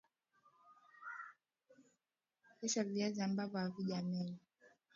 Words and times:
Osha 2.63 2.83
viazi 2.83 3.21
ambavyo 3.21 3.59
havijamenywa 3.59 4.37